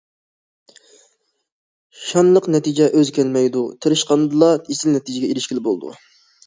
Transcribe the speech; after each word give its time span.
«شانلىق 2.05 2.49
نەتىجە 2.57 2.91
ئۆزى 2.95 3.15
كەلمەيدۇ، 3.21 3.63
تىرىشقاندىلا 3.83 4.55
ئېسىل 4.59 4.99
نەتىجىگە 5.01 5.33
ئېرىشكىلى 5.35 5.69
بولىدۇ». 5.71 5.99